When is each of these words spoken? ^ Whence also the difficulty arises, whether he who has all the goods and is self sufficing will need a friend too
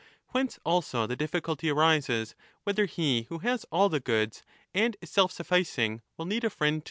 ^ 0.01 0.03
Whence 0.29 0.57
also 0.65 1.05
the 1.05 1.15
difficulty 1.15 1.69
arises, 1.69 2.33
whether 2.63 2.85
he 2.87 3.27
who 3.29 3.37
has 3.45 3.67
all 3.71 3.87
the 3.87 3.99
goods 3.99 4.41
and 4.73 4.97
is 4.99 5.11
self 5.11 5.31
sufficing 5.31 6.01
will 6.17 6.25
need 6.25 6.43
a 6.43 6.49
friend 6.49 6.79
too 6.79 6.79